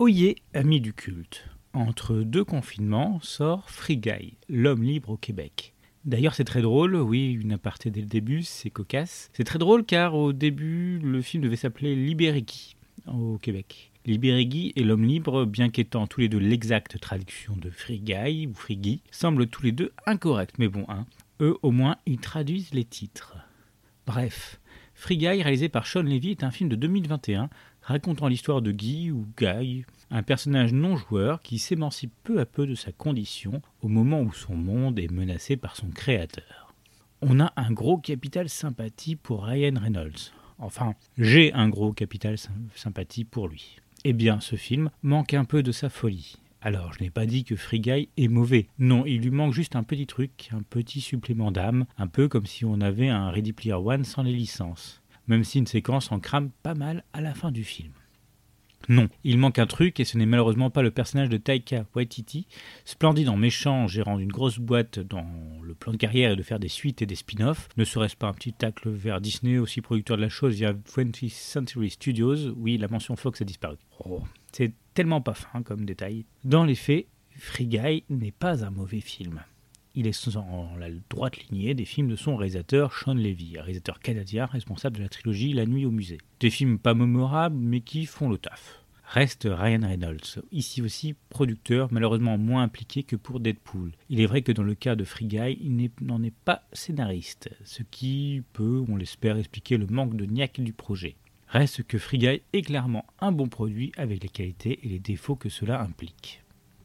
[0.00, 1.44] Oyez, amis du culte.
[1.74, 4.00] Entre deux confinements sort Free
[4.48, 5.74] l'homme libre au Québec.
[6.06, 9.28] D'ailleurs, c'est très drôle, oui, une aparté dès le début, c'est cocasse.
[9.34, 12.76] C'est très drôle car au début, le film devait s'appeler Libériki
[13.06, 13.92] au Québec.
[14.06, 18.02] Libérigi et l'homme libre, bien qu'étant tous les deux l'exacte traduction de Free
[18.46, 21.04] ou Free semblent tous les deux incorrects, mais bon, hein,
[21.42, 23.36] eux au moins, ils traduisent les titres.
[24.06, 24.60] Bref,
[25.00, 27.48] Free Guy, réalisé par Sean Levy, est un film de 2021
[27.80, 32.66] racontant l'histoire de Guy ou Guy, un personnage non joueur qui s'émancipe peu à peu
[32.66, 36.74] de sa condition au moment où son monde est menacé par son créateur.
[37.22, 40.32] On a un gros capital sympathie pour Ryan Reynolds.
[40.58, 42.36] Enfin, j'ai un gros capital
[42.74, 43.78] sympathie pour lui.
[44.04, 46.36] Eh bien, ce film manque un peu de sa folie.
[46.62, 47.82] Alors, je n'ai pas dit que Free
[48.16, 48.68] est mauvais.
[48.78, 52.46] Non, il lui manque juste un petit truc, un petit supplément d'âme, un peu comme
[52.46, 55.00] si on avait un Ready Player One sans les licences
[55.30, 57.92] même si une séquence en crame pas mal à la fin du film.
[58.88, 62.46] Non, il manque un truc et ce n'est malheureusement pas le personnage de Taika Waititi,
[62.84, 65.26] splendide en méchant, gérant d'une grosse boîte dans
[65.62, 67.68] le plan de carrière et de faire des suites et des spin-offs.
[67.76, 71.30] Ne serait-ce pas un petit tacle vers Disney, aussi producteur de la chose via 20th
[71.30, 73.76] Century Studios Oui, la mention Fox a disparu.
[74.04, 74.22] Oh,
[74.52, 76.24] c'est tellement pas fin comme détail.
[76.44, 77.06] Dans les faits,
[77.36, 79.42] Free Guy n'est pas un mauvais film.
[80.00, 84.46] Il est dans la droite lignée des films de son réalisateur Sean Levy, réalisateur canadien
[84.46, 86.16] responsable de la trilogie La nuit au musée.
[86.40, 88.82] Des films pas mémorables mais qui font le taf.
[89.04, 93.92] Reste Ryan Reynolds, ici aussi producteur, malheureusement moins impliqué que pour Deadpool.
[94.08, 97.50] Il est vrai que dans le cas de Free Guy, il n'en est, pas scénariste,
[97.66, 101.16] ce qui peut, on l'espère, expliquer le manque de niaque du projet.
[101.48, 105.36] Reste que Free Guy est clairement un bon produit avec les qualités et les défauts
[105.36, 106.40] que cela implique.